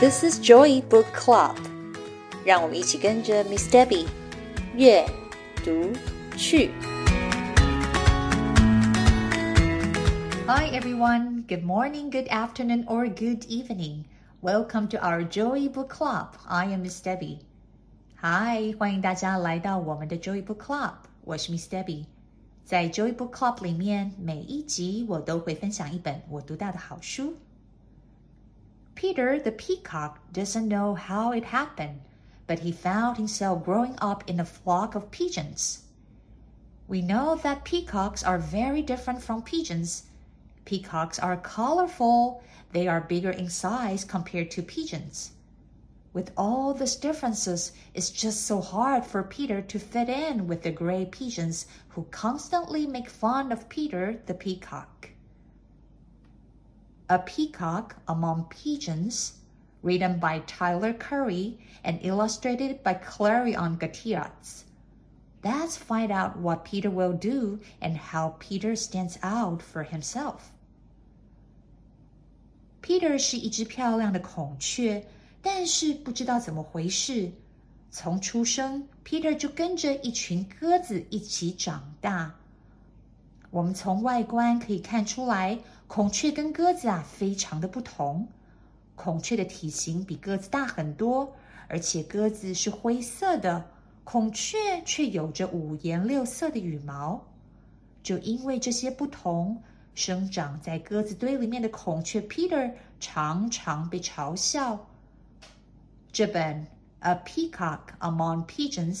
[0.00, 1.56] This is Joy Book Club，
[2.46, 4.06] 让我们一起跟着 Miss Debbie
[4.74, 5.06] 阅
[5.62, 5.92] 读
[6.34, 6.70] 去。
[10.46, 14.04] Hi everyone, good morning, good afternoon, or good evening.
[14.40, 16.28] Welcome to our Joy Book Club.
[16.46, 17.40] I am Miss Debbie.
[18.22, 20.92] Hi，欢迎大家来到我们的 Joy Book Club。
[21.24, 22.06] 我是 Miss Debbie。
[22.64, 27.34] 在 Joy Book Club 里面，每一集我都会分享一本我读到的好书。
[29.01, 32.01] Peter the peacock doesn't know how it happened,
[32.45, 35.85] but he found himself growing up in a flock of pigeons.
[36.87, 40.03] We know that peacocks are very different from pigeons.
[40.65, 45.31] Peacocks are colorful, they are bigger in size compared to pigeons.
[46.13, 50.71] With all these differences, it's just so hard for Peter to fit in with the
[50.71, 54.90] gray pigeons who constantly make fun of Peter the peacock.
[57.11, 59.33] A Peacock Among Pigeons,
[59.83, 64.63] written by Tyler Curry and illustrated by Clarione Gutierrez.
[65.43, 70.53] Let's find out what Peter will do and how Peter stands out for himself.
[72.81, 75.05] Peter 是一只漂亮的孔雀，
[75.41, 77.29] 但是不知道怎么回事，
[77.89, 82.33] 从出生，Peter 就跟着一群鸽子一起长大。
[83.49, 85.59] 我们从外观可以看出来，
[85.93, 88.25] 孔雀跟鸽子啊非常的不同。
[88.95, 91.35] 孔雀的体型比鸽子大很多，
[91.67, 93.65] 而且鸽子是灰色的，
[94.05, 97.21] 孔雀却有着五颜六色的羽毛。
[98.01, 99.61] 就因为这些不同，
[99.93, 104.87] 生长在鸽子堆里面的孔雀 Peter 常常被嘲笑。
[106.13, 106.65] 这本
[107.01, 108.95] 《A Peacock Among Pigeons》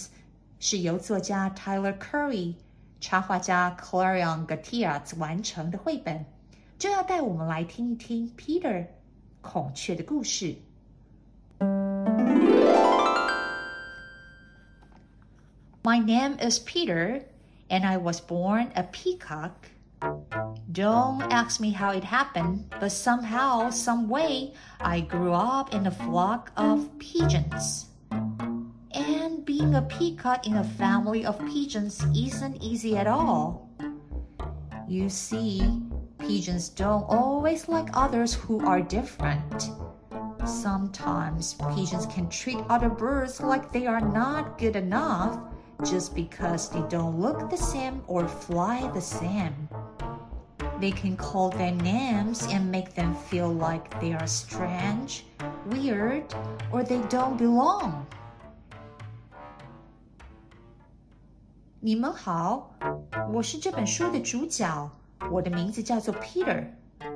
[0.59, 2.55] 是由作家 Tyler Curry。
[2.99, 6.25] 插画家 Clarion Gattiat 完成的绘本，
[6.80, 8.86] 就要带我们来听一听 Peter
[9.40, 10.56] 孔雀的故事。
[15.82, 17.22] My name is Peter,
[17.68, 19.52] and I was born a peacock.
[20.72, 25.90] Don't ask me how it happened, but somehow, some way, I grew up in a
[25.90, 27.86] flock of pigeons
[29.46, 33.70] being a peacock in a family of pigeons isn't easy at all.
[34.88, 35.62] You see,
[36.20, 39.70] pigeons don't always like others who are different.
[40.44, 45.38] Sometimes pigeons can treat other birds like they are not good enough
[45.84, 49.68] just because they don't look the same or fly the same.
[50.78, 55.24] They can call their names and make them feel like they are strange,
[55.66, 56.24] weird,
[56.70, 58.04] or they don't belong.
[61.80, 62.70] 你们好，
[63.32, 64.90] 我是这本书的主角。
[65.29, 66.65] 我的名字叫做 Peter，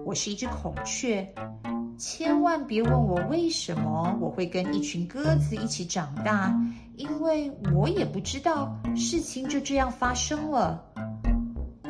[0.05, 1.27] 我是一只孔雀。
[1.97, 6.53] 千万别问我为什么我会跟一群鸽子一起长大，
[6.97, 10.83] 因为我也不知道，事情就这样发生了。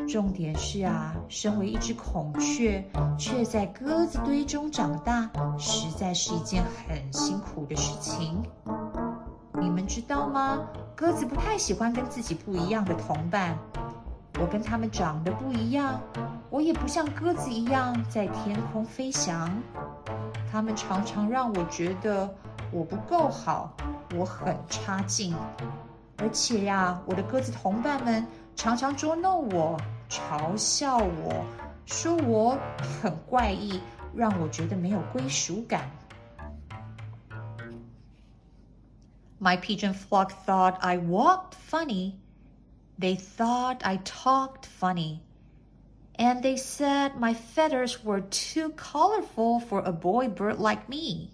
[0.07, 2.83] 重点是啊，身为一只孔雀，
[3.17, 5.27] 却在鸽子堆中长大，
[5.57, 8.43] 实在是一件很辛苦的事情。
[9.59, 10.59] 你们知道吗？
[10.95, 13.57] 鸽子不太喜欢跟自己不一样的同伴。
[14.38, 16.00] 我跟它们长得不一样，
[16.48, 19.50] 我也不像鸽子一样在天空飞翔。
[20.50, 22.32] 它们常常让我觉得
[22.72, 23.72] 我不够好，
[24.16, 25.34] 我很差劲。
[26.16, 28.26] 而且呀，我的鸽子同伴们
[28.56, 29.78] 常常捉弄我，
[30.08, 31.44] 嘲笑我，
[31.86, 32.58] 说我
[33.02, 33.80] 很怪异，
[34.14, 35.90] 让我觉得没有归属感。
[39.40, 42.14] My pigeon flock thought I walked funny.
[42.97, 45.21] They thought I talked funny.
[46.15, 51.31] And they said my feathers were too colorful for a boy bird like me.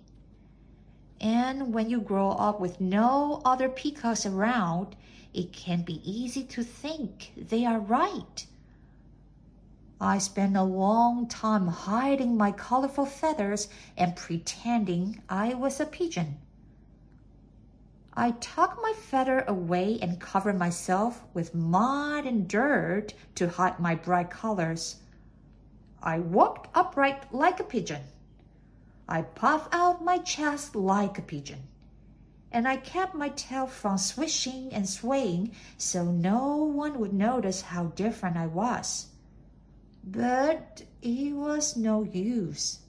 [1.19, 4.95] And when you grow up with no other peacocks around,
[5.35, 8.47] it can be easy to think they are right.
[10.00, 16.39] I spent a long time hiding my colorful feathers and pretending I was a pigeon.
[18.13, 23.96] I tuck my feather away and cover myself with mud and dirt to hide my
[23.96, 24.98] bright colors.
[26.04, 28.02] I walked upright like a pigeon.
[29.08, 31.63] I puffed out my chest like a pigeon.
[32.52, 37.86] And I kept my tail from swishing and swaying so no one would notice how
[37.96, 39.08] different I was.
[40.04, 42.80] But it was no use.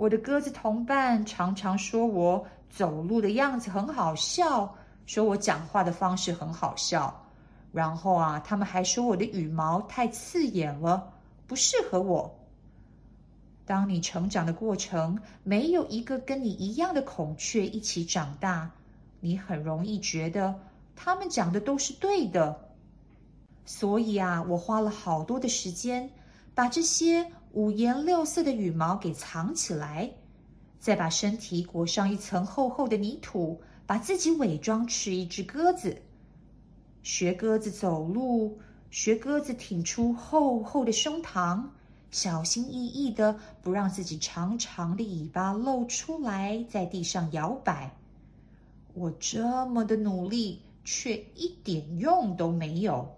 [0.00, 4.74] 我的鸽子同伴常常说我走路的样子很好笑，
[5.04, 7.14] 说我讲话的方式很好笑，
[7.70, 11.12] 然后啊，他们还说我的羽毛太刺眼了，
[11.46, 12.34] 不适合我。
[13.66, 18.70] 当你成长的过程没有一个跟你一样的孔雀一起长大，
[19.20, 20.58] 你很容易觉得
[20.96, 22.58] 他们讲的都是对的。
[23.66, 26.10] 所以啊，我花了好多的时间，
[26.54, 30.12] 把这些五颜六色的羽毛给藏起来，
[30.78, 36.00] 再把身体裹上一层厚厚的泥土，把自己伪装成一只鸽子，
[37.02, 38.58] 学鸽子走路，
[38.90, 41.64] 学鸽子挺出厚厚的胸膛。
[42.12, 47.96] 小心翼翼的，不让自己长长的尾巴露出来，在地上摇摆。
[48.94, 53.08] 我这么的努力，却一点用都没有。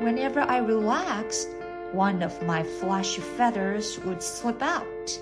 [0.00, 1.48] Whenever I relaxed,
[1.95, 5.19] one of my flashy feathers would slip out.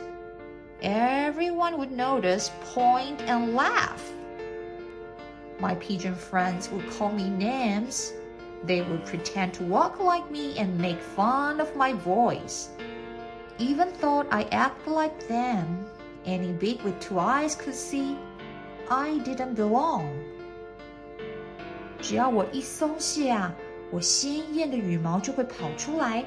[0.82, 4.04] Everyone would notice, point, and laugh.
[5.60, 8.14] My pigeon friends would call me names.
[8.64, 12.70] They would pretend to walk like me and make fun of my voice.
[13.58, 15.86] Even thought I acted like them.
[16.26, 18.18] Any beak with two eyes could see
[18.90, 20.10] I didn't belong.
[22.02, 23.54] 只要我一松懈啊，
[23.92, 26.24] 我鲜艳的羽毛就会跑出来，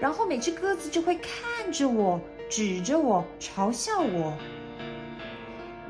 [0.00, 2.20] 然后每只鸽子就会看着我，
[2.50, 4.36] 指着我，嘲笑我。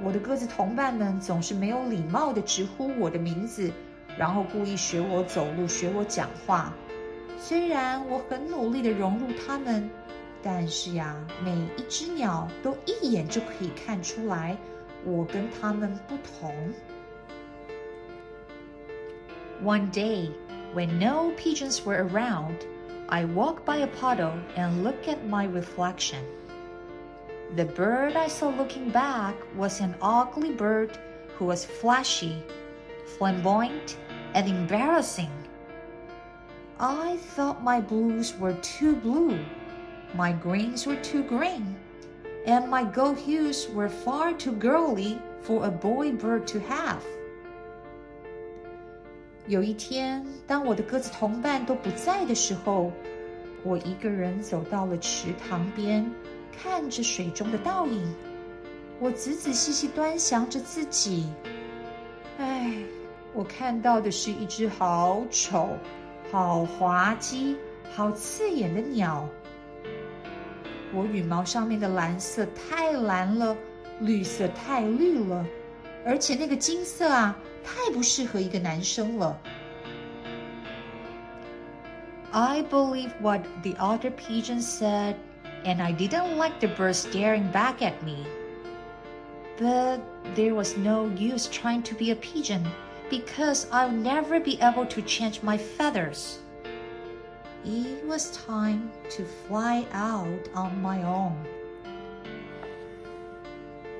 [0.02, 3.70] 我的鸽子同伴们总是没有礼貌的直呼我的名字。
[4.16, 6.72] 然后故意学我走路，学我讲话。
[7.36, 9.90] 虽然我很努力的融入他们，
[10.40, 14.56] 但是呀，每一只鸟都一眼就可以看出来，
[15.04, 16.54] 我跟他们不同。
[19.64, 20.30] One day,
[20.76, 22.58] when no pigeons were around,
[23.08, 26.24] I walked by a puddle and looked at my reflection.
[27.54, 30.98] The bird I saw looking back was an ugly bird
[31.36, 32.42] who was flashy,
[33.18, 33.98] flamboyant,
[34.32, 35.30] and embarrassing.
[36.80, 39.44] I thought my blues were too blue,
[40.14, 41.76] my greens were too green,
[42.46, 47.04] and my gold hues were far too girly for a boy bird to have.
[49.46, 52.90] 有一天，当我的鸽子同伴都不在的时候，
[53.62, 56.10] 我一个人走到了池塘边，
[56.56, 58.14] 看着水中的倒影。
[59.00, 61.26] 我仔仔细细端详着自己，
[62.38, 62.72] 唉。
[63.34, 65.70] 我看到的是一只好丑、
[66.30, 67.56] 好滑稽、
[67.92, 69.28] 好刺眼的鸟。
[70.94, 73.56] 我羽毛上面的蓝色太蓝了，
[73.98, 75.44] 绿色太绿了，
[76.06, 79.39] 而且那个金色啊，太不适合一个男生了。
[82.31, 85.15] I believe what the other pigeon said,
[85.63, 88.25] and I didn't like the bird staring back at me.
[89.57, 89.99] But
[90.35, 92.65] there was no use trying to be a pigeon
[93.09, 96.39] because I'll never be able to change my feathers.
[97.65, 101.35] It was time to fly out on my own.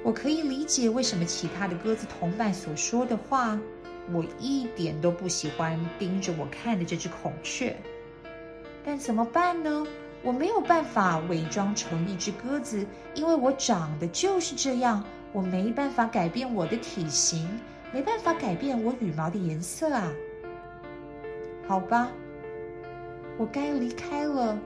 [0.04, 3.58] 我可以理解为什么其他的鸽子同伴所说的话。
[4.12, 7.74] 我一点都不喜欢盯着我看的这只孔雀，
[8.84, 9.86] 但怎么办呢？
[10.22, 15.02] 我没有办法伪装成一只鸽子，因为我长得就是这样。
[15.32, 17.48] 我没办法改变我的体型。
[17.94, 20.12] 没办法改变我羽毛的颜色啊！
[21.66, 22.10] 好吧，
[23.38, 24.58] 我该离开了，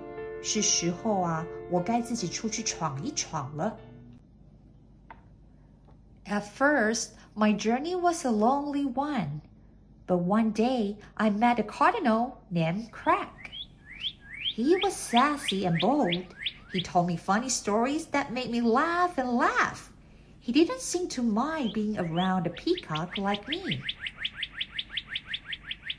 [0.42, 3.76] 是时候啊，我该自己出去闯一闯了。
[6.30, 9.40] At first, my journey was a lonely one,
[10.06, 13.28] but one day I met a cardinal named Craig.
[14.54, 16.26] He was sassy and bold.
[16.70, 19.90] He told me funny stories that made me laugh and laugh.
[20.38, 23.80] He didn't seem to mind being around a peacock like me.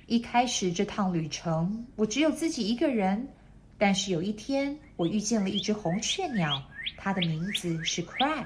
[0.05, 3.29] 一开始这趟旅程，我只有自己一个人。
[3.79, 6.61] 但是有一天，我遇见了一只红雀鸟，
[6.97, 8.45] 它的名字是 Craig。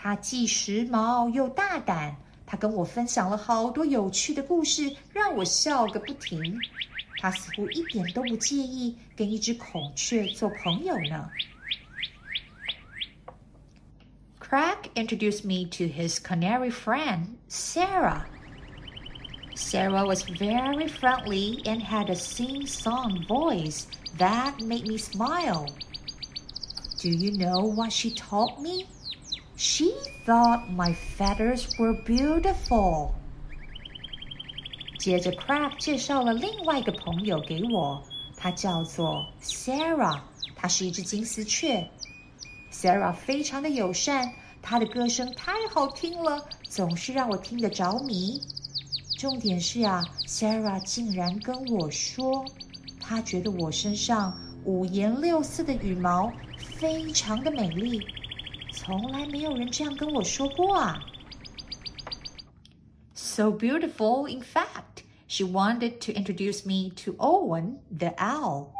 [0.00, 6.58] 它既时髦又大胆，它跟我分享了好多有趣的故事，让我笑个不停。
[7.18, 11.30] 它似乎一点都不介意跟一只孔雀做朋友呢。
[14.38, 18.26] Crack introduced me to his canary friend, Sarah.
[19.56, 23.86] Sarah was very friendly and had a sing song voice
[24.18, 25.66] that made me smile.
[27.02, 28.86] Do you know what she told me?
[29.63, 29.91] She
[30.25, 33.11] thought my feathers were beautiful.
[34.97, 38.03] 接着，Crack 介绍了另外一个朋友给我，
[38.35, 40.19] 他叫做 Sarah，
[40.55, 41.87] 他是一只金丝雀。
[42.71, 48.41] Sarah 非常的友善，她的歌声太好听了，总是让我听得着迷。
[49.19, 52.43] 重点是啊，Sarah 竟然跟我说，
[52.99, 58.01] 她觉得我身上五颜六色的羽毛，非常的美丽，
[58.72, 60.98] 从来没有人这样跟我说过啊。
[63.14, 68.72] So beautiful, in fact, she wanted to introduce me to Owen the owl.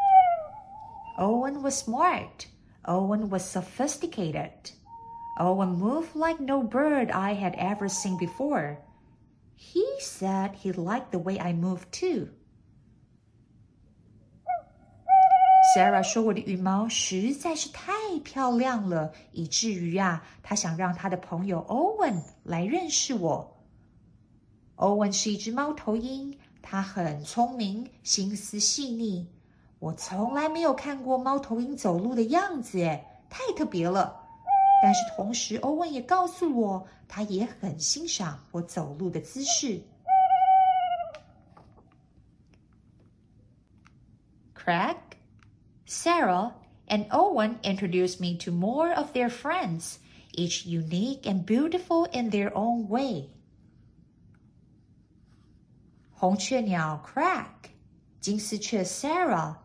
[1.18, 2.46] Owen was smart.
[2.85, 4.70] Owen was sophisticated.
[5.38, 8.78] Owen moved like no bird I had ever seen before.
[9.54, 12.30] He said he liked the way I moved too.
[15.73, 17.93] Sarah 说我的羽毛实在是太
[18.25, 23.57] 漂亮了，以至于啊，她想让她的朋友 Owen 来认识我。
[24.75, 29.25] Owen 是一只猫头鹰，它很聪明，心思细腻。
[29.79, 34.19] 我从来没有看过猫头鹰走路的样子，哎，太特别了。
[34.83, 39.81] 但是同时，欧文也告诉我，他也很欣赏我走路的姿势。
[44.55, 44.97] Craig,
[45.93, 46.53] Sarah
[46.88, 50.00] and Owen introduced me to more of their friends,
[50.31, 53.29] each unique and beautiful in their own way.
[56.13, 57.71] Hong Niao Craig,
[58.21, 59.57] 金丝雀 Sarah，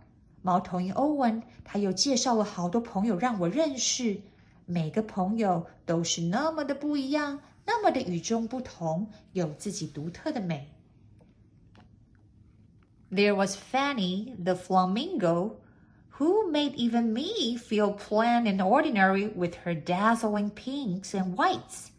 [0.42, 4.20] 猫头鹰 Owen，他又介绍了好多朋友让我认识，
[4.64, 10.74] 每个朋友都是那么的不一样，那么的与众不同，有自己独特的美。
[13.12, 15.58] There was Fanny the flamingo
[16.15, 21.91] who made even me feel plain and ordinary with her dazzling pinks and whites.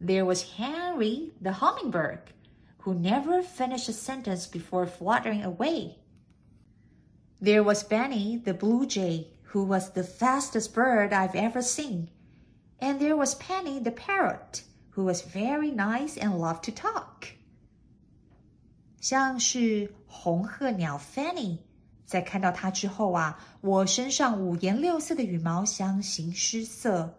[0.00, 2.32] There was Henry the hummingbird,
[2.78, 5.98] who never finished a sentence before fluttering away.
[7.40, 12.10] There was Benny the blue jay, who was the fastest bird I've ever seen.
[12.78, 17.28] And there was Penny the parrot, who was very nice and loved to talk.
[19.00, 21.58] 像是红鹤鸟 Fanny，
[22.11, 27.17] 在看到它之后啊，我身上五颜六色的羽毛相形失色。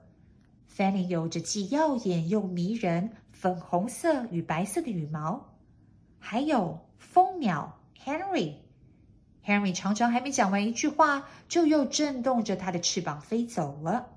[0.76, 5.54] Fanny 有着既耀眼又迷人粉红色与白色的羽毛，
[6.18, 8.56] 还有蜂鸟 Henry。
[9.42, 14.08] Henry 常常还没讲完一句话，就又震动着它的翅膀飞走了。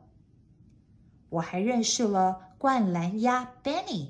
[1.29, 4.10] 我还认识了灌篮鸭 Benny，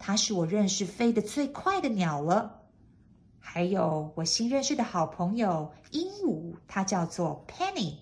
[0.00, 2.61] 它是我认识飞得最快的鸟了。
[3.41, 7.95] 还有我新认识的好朋友鹦鹉，它叫做 Penny，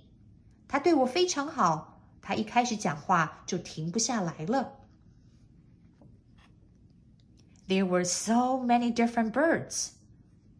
[0.67, 2.01] 它对我非常好。
[2.22, 4.74] 它一开始讲话就停不下来了。
[7.67, 9.89] There were so many different birds,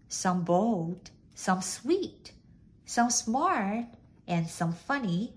[0.09, 1.12] some bold.
[1.35, 2.31] some sweet,
[2.85, 3.85] some smart,
[4.25, 5.33] and some funny,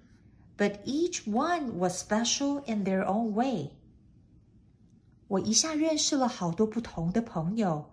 [0.57, 3.73] but each one was special in their own way.
[5.27, 7.91] 我一下认识了好多不同的朋友，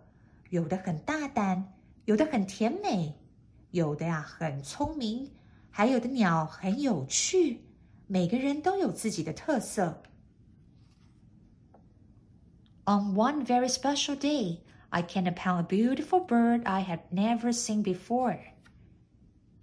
[0.49, 1.73] 有的很大胆，
[2.05, 3.13] 有的很甜美，
[3.71, 5.31] 有的呀很聪明，
[5.69, 7.61] 还有的鸟很有趣。
[8.07, 10.03] 每个人都有自己的特色。
[12.85, 18.37] On one very special day, I came upon a beautiful bird I had never seen before.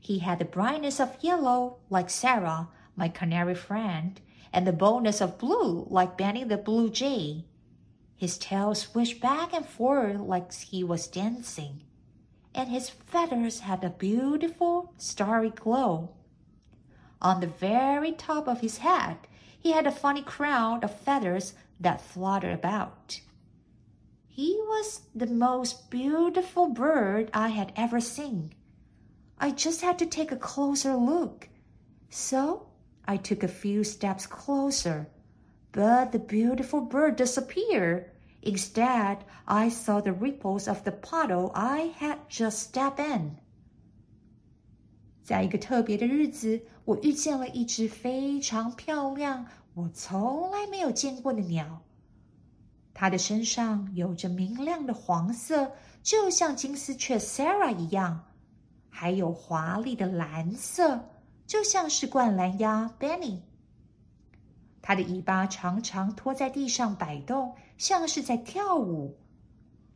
[0.01, 4.15] He had the brightness of yellow, like Sarah, my canary friend,
[4.53, 7.45] and the boldness of blue, like Benny the blue jay.
[8.18, 11.84] His tail swished back and forth like he was dancing,
[12.54, 16.10] and his feathers had a beautiful starry glow.
[17.22, 19.18] On the very top of his head,
[19.60, 23.22] he had a funny crown of feathers that fluttered about.
[24.28, 28.54] He was the most beautiful bird I had ever seen.
[29.40, 31.50] I just had to take a closer look.
[32.10, 32.68] So
[33.08, 35.08] I took a few steps closer,
[35.78, 38.06] but the beautiful bird disappeared.
[38.42, 43.38] Instead, I saw the ripples of the puddle I had just stepped in.
[45.24, 51.84] 在一个特别的日子，我遇见了一只非常漂亮、我从来没有见过的鸟。
[52.96, 58.24] 它的身上有着明亮的黄色，就像金丝雀 Sarah 一样，
[58.90, 61.08] 还有华丽的蓝色，
[61.46, 63.42] 就像是冠蓝鸦 Benny。
[64.88, 69.18] 它的尾巴常常拖在地上摆动，像是在跳舞。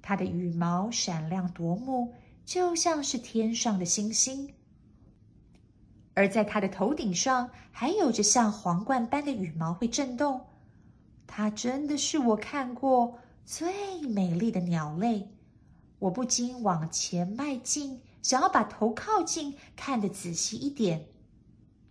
[0.01, 4.53] 它的羽毛闪亮夺目，就像是天上的星星。
[6.13, 10.41] 而在它的头顶上，还有着像皇冠般的羽毛会震动。
[11.25, 15.29] 它真的是我看过最美丽的鸟类，
[15.99, 21.07] 我不禁往前迈进，想要把头靠近，看得仔细一点。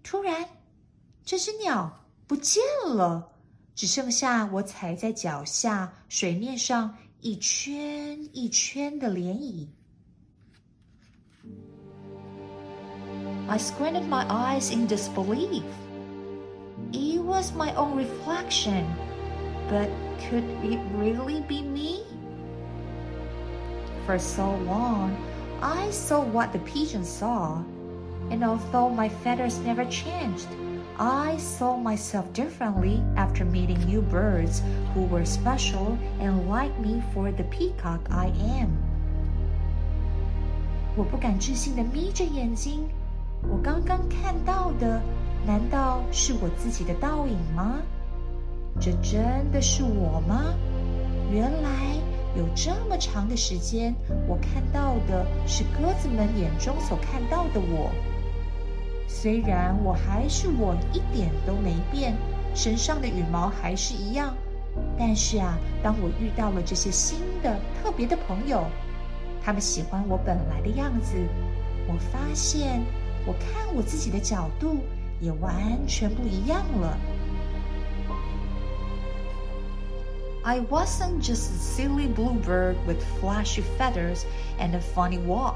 [0.03, 0.51] 突然，
[1.25, 3.32] 这只鸟不见了，
[3.76, 9.68] 只剩下我踩在脚下水面上一圈一圈的涟漪。
[13.48, 15.64] I squinted my eyes in disbelief.
[16.92, 18.86] It was my own reflection,
[19.70, 19.88] but
[20.20, 22.04] could it really be me?
[24.08, 25.12] For so long,
[25.62, 27.64] I saw what the pigeon saw,
[28.30, 30.48] and although my feathers never changed,
[31.00, 34.62] I saw myself differently after meeting new birds
[34.94, 38.70] who were special and liked me for the peacock I am.
[40.96, 42.88] 我不敢置信的眯着眼睛，
[43.44, 45.02] 我刚刚看到的，
[45.46, 47.82] 难道是我自己的倒影吗？
[48.80, 50.54] 这真的是我吗？
[51.32, 51.96] 原来
[52.38, 53.94] 有这么长的时间，
[54.28, 57.92] 我看到的是鸽子们眼中所看到的我。
[59.10, 62.16] 虽然我还是我，一点都没变，
[62.54, 64.36] 身上的羽毛还是一样，
[64.98, 68.66] 但是啊，当我遇到了这些新的、特别的朋友，
[69.44, 71.16] 他们喜欢我本来的样子，
[71.88, 72.82] 我发现，
[73.26, 74.78] 我看我自己的角度
[75.20, 76.98] 也完全不一样了。
[80.44, 84.26] I wasn't just a silly bluebird with flashy feathers
[84.60, 85.56] and a funny walk.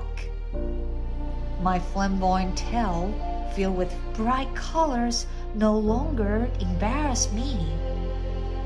[1.63, 3.09] My flamboyant tail,
[3.55, 7.57] filled with bright colors, no longer embarrassed me.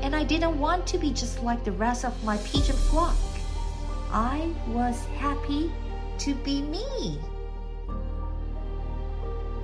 [0.02, 3.16] And I didn't want to be just like the rest of my pigeon flock.
[4.12, 5.70] I was happy
[6.18, 7.18] to be me.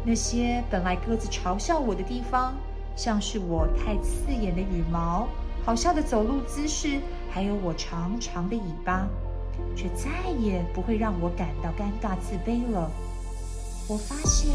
[0.03, 2.55] 那些本来鸽子嘲笑我的地方，
[2.97, 5.29] 像是我太刺眼的羽毛。
[5.63, 6.99] 好笑的走路姿势，
[7.31, 9.07] 还有我长长的尾巴，
[9.77, 12.91] 却再也不会让我感到尴尬自卑了。
[13.87, 14.51] 我发现，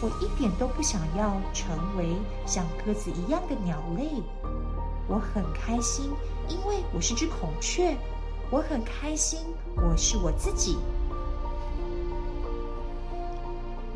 [0.00, 2.16] 我一点都不想要成为
[2.46, 4.10] 像鸽子一样的鸟类。
[5.08, 6.10] 我很开心，
[6.48, 7.96] 因为我是只孔雀。
[8.50, 9.40] 我很开心，
[9.76, 10.76] 我是我自己。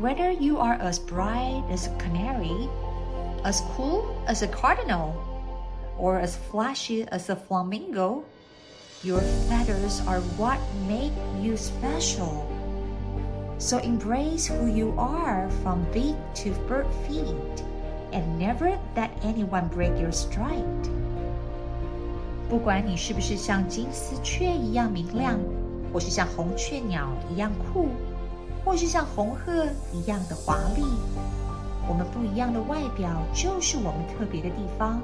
[0.01, 2.67] Whether you are as bright as a canary,
[3.43, 5.13] as cool as a cardinal.
[6.01, 8.23] or as flashy as a flamingo,
[9.03, 12.47] your feathers are what make you special.
[13.57, 17.63] So embrace who you are from beak to bird feet
[18.11, 20.89] and never let anyone break your stride.
[22.49, 25.39] 不管你是不是像金丝雀一样明亮，
[25.93, 27.89] 或是像红雀鸟一样酷，
[28.65, 30.83] 或是像红鹤一样的华丽，
[31.87, 35.01] 我们不一样的外表就是我们特别的地方。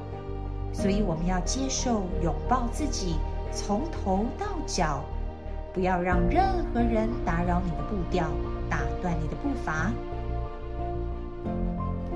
[0.73, 3.15] 所以我们要接受、拥抱自己，
[3.53, 5.03] 从头到脚，
[5.73, 8.27] 不要让任何人打扰你的步调，
[8.69, 9.91] 打断你的步伐。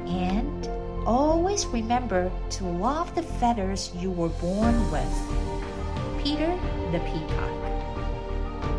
[0.07, 0.67] And
[1.05, 5.05] always remember to love the feathers you were born with.
[6.23, 6.51] Peter
[6.91, 7.51] the Peacock。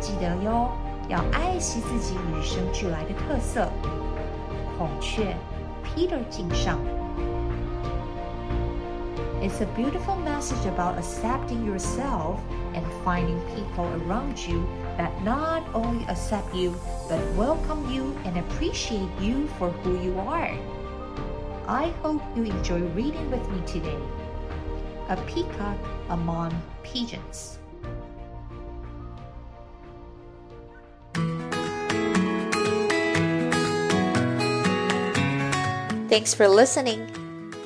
[0.01, 0.71] 记得哟，
[1.09, 3.68] 要爱惜自己与生俱来的特色。
[4.79, 5.35] 孔雀，
[5.85, 6.79] Peter 敬上。
[9.39, 12.41] It's a beautiful message about accepting yourself
[12.73, 16.76] and finding people around you that not only accept you,
[17.08, 20.58] but welcome you and appreciate you for who you are.
[21.67, 24.00] I hope you enjoy reading with me today.
[25.10, 25.78] A Peacock
[26.10, 27.60] Among Pigeons.
[36.10, 37.16] Thanks for listening.